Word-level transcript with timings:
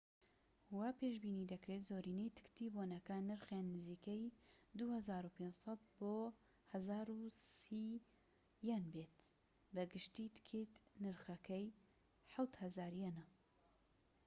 وا 0.79 0.89
پێشبینی 0.99 1.49
دەکرێت 1.51 1.81
زۆرینەی 1.89 2.33
تکتی 2.37 2.73
بۆنەکان 2.75 3.23
نرخیان 3.31 3.65
نزیکەی 3.75 4.23
٢٥٠٠ 4.77 5.85
بۆ 5.97 6.13
١٣٠،٠٠٠ 6.69 8.05
یەن 8.69 8.83
بێت، 8.93 9.19
بە 9.73 9.83
گشتی 9.93 10.31
تکتێك 10.35 10.71
نرخەکەی 11.03 11.67
٧٠٠٠ 12.33 12.91
یەنە 13.03 13.25